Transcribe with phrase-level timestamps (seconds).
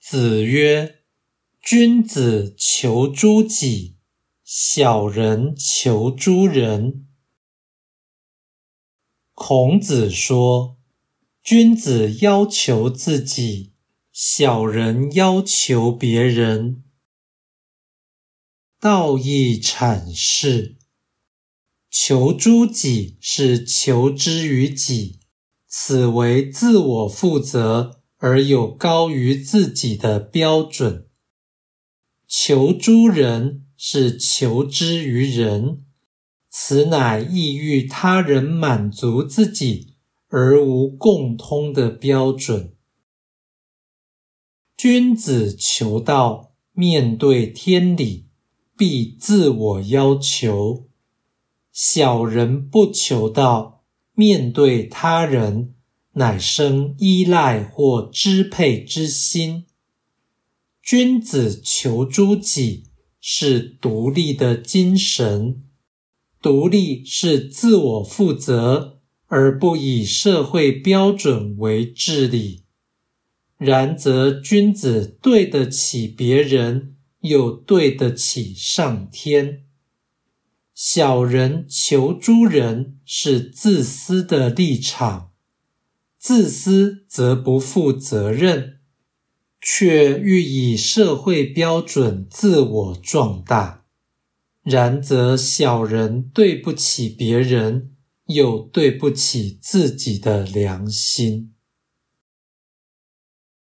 [0.00, 1.02] 子曰
[1.60, 3.96] ：“君子求诸己，
[4.42, 7.06] 小人求诸人。”
[9.34, 10.78] 孔子说
[11.42, 13.74] ：“君子要求自己，
[14.12, 16.84] 小人要求别人。”
[18.80, 20.76] 道义阐释：
[21.90, 25.20] 求诸己是求之于己，
[25.66, 31.06] 此为自我负责而有高于自己的标准；
[32.28, 35.84] 求诸人是求之于人，
[36.48, 39.94] 此乃意欲他人满足自己
[40.28, 42.74] 而无共通的标准。
[44.76, 48.26] 君子求道，面对天理。
[48.76, 50.86] 必自我要求，
[51.72, 53.82] 小人不求道，
[54.14, 55.74] 面对他人，
[56.18, 59.64] 乃生依赖或支配之心。
[60.82, 62.84] 君子求诸己，
[63.20, 65.64] 是独立的精神，
[66.42, 72.64] 独立是自我负责，而不以社会标准为治理。
[73.56, 76.94] 然则，君子对得起别人。
[77.22, 79.64] 又对得起上天。
[80.72, 85.32] 小人求诸人是自私的立场，
[86.28, 88.80] 自私则不负责任，
[89.62, 93.86] 却欲以社会标准自我壮大。
[94.62, 97.92] 然则小人对不起别人，
[98.26, 101.54] 又对不起自己的良心。